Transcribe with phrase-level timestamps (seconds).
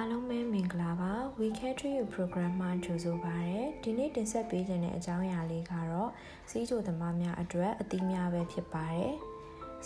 [0.00, 6.10] အားလုံးပဲမင်္ဂလာပါ We Care to You program မှာကြိုဆိုပါရစေဒီနေ့တင်ဆက်ပေးခြင်းတဲ့အကြောင်းအရာလေးကတော့
[6.50, 9.14] စီးချိုသမားများအတွက်အသီးများပဲဖြစ်ပါတယ်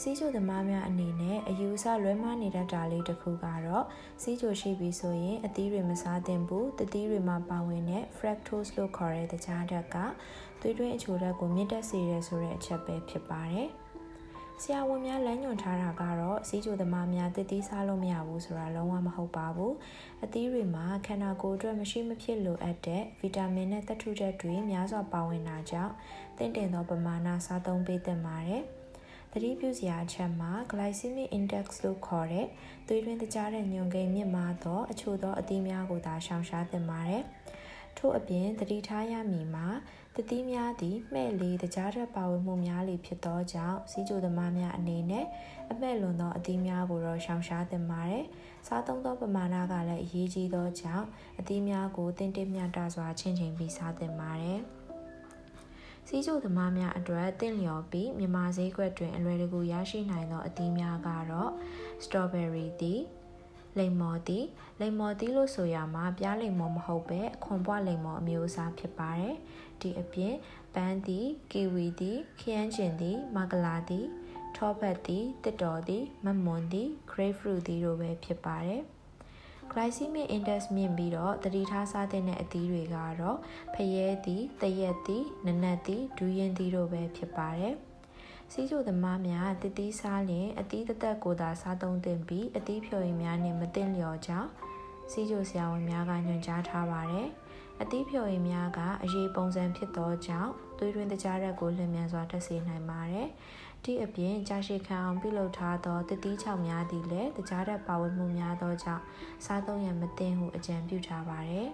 [0.00, 3.84] စီးချိုသမားများအနေနဲ့အယူအဆလွဲမှားနေတတ်တာလေးတစ်ခုကတော့
[4.22, 9.96] စီးချိုရှိပြီဆိုရင်အသီးတွေမစားသင့်ဘူးတသီးတွေမှာပါဝင်တဲ့ fructose လို့ခေါ်တဲ့တခြားဓာတ်က
[10.60, 13.70] သွေးတွင်းအချိုဓာတ်ကိုမြင့်တက်စေရဲဆိုတဲ့အချက်ပဲဖြစ်ပါတယ်။
[14.64, 19.74] ဆရာဝန်များလမ်းညွှန်ထားတာကတော့စီးကျိုသမားများတည်တည်စားလို့မရဘူးဆိုတာလုံးဝမဟုတ်ပါဘူး
[20.24, 25.95] အသီးတွေမှာခန္ဓာကိုယ်အတွက်မရှိမဖြစ်လိုအပ်တဲ့ဗီတာမင်နဲ့သတ္ထုချက်တွေများစွာပါဝင်တာကြောင့်
[26.38, 28.62] တင့်တယ်သောပမာဏစားသုံးပေးသင့်ပါတယ်
[29.32, 32.46] သတိပြုစရာအချက်မှာ glycemic index လို့ခေါ်တဲ့
[32.87, 37.24] သွေးတွင်းတကြားတဲ့ညွန်ကိန်းမြင့်မားသောအချို့သောအသီးများကိုသာရှောင်ရှားသင့်ပါတယ်။
[37.98, 39.69] ထို့အပြင်သတိထားရမည်မှာ
[40.16, 45.27] တတိများသည်မှဲ့လေတကြားတဲ့ပါဝင်မှုများလေဖြစ်သောကြောင့်စီးကြိုသမားများအနေနဲ့
[45.73, 48.24] အမှဲ့လွန်သောအသီးများကိုတော့ရှောင်ရှားသင့်ပါတယ်။
[48.66, 51.06] စားသုံးသောပမာဏကလည်းအရေးကြီးသောကြောင့်
[51.38, 54.60] အသီးများကိုတင်းတင်းမြတ်တာစွာချင်းချင်းပြီးစားသင့်ပါတယ်။
[56.09, 61.51] စီးကျိုသမားများအတွက်တင့်လျော်ပြီးမြန်မာဈေးကွက်တွင်အလွယ်တကူရရှိနိုင်သောအသီးများကတော့
[62.04, 63.01] strawberry သည်
[63.78, 64.44] လိမ္မော်သည်
[64.81, 69.37] လိမ္မော်သည်လို့ဆိုရမှာပြားလိမ္မော်မဟုတ်ပဲအခွန်ပွားလိမ္မော်အမျိုးအစားဖြစ်ပါတယ်
[69.81, 70.34] ဒီအပြင်
[70.75, 74.06] ပန်းသည်ကီဝီသည်ခရမ်းချင်သည်မဂလာသည်
[74.56, 78.82] ထောပတ်သည်တစ်တော်သည်မမွန်သည် grapefruit သည်တို့ပဲဖြစ်ပါတယ်
[79.72, 83.38] glycemic index မြင့်ပြီးတော့တတိထားစားတဲ့အသီးတွေကတော့
[83.75, 87.76] ဖရဲသည်တရက်သည်နနက်သည်ဒူးရင်သည်တို့ပဲဖြစ်ပါတယ်။
[88.54, 94.48] စီးကျိုသမားများတတိစားလျင်အသီးတသက်ကိုသာစားသုံးသင့်ပြီးအသီးဖြော်ရည်များနှင့်မသင့်လျော်ကြောင်း
[95.10, 97.28] စီးကျိုဆရာဝန်များကညွှန်ကြားထားပါတယ်။
[97.80, 103.28] အသီးဖြော်ရည်များကအရေးပုံစံဖြစ်သောကြောင့်သွေးတွင်းတကြားရက်ကိုလျင်မြန်စွာတက်စေနိုင်ပါတယ်။
[103.84, 109.03] ဒီအပြင်ကြာရှည်ခံအောင်ပြုလုပ်ထားသောတတိချောက်များသည်လည်းတကြားရက်ပါဝင်မှုများသောကြောင့်
[109.44, 111.69] စားသုံးရန်မသင့်ဟုအကြံပြုထားပါတယ်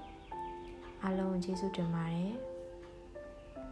[1.03, 2.35] ။အားလုံးကျေးဇူးတင်ပါတယ်။